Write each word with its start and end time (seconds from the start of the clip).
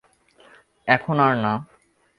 এখন 0.87 1.17
আর 1.19 1.33
না। 1.35 1.53